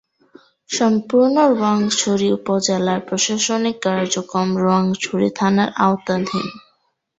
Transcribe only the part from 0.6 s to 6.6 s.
সম্পূর্ণ রোয়াংছড়ি উপজেলার প্রশাসনিক কার্যক্রম রোয়াংছড়ি থানার আওতাধীন।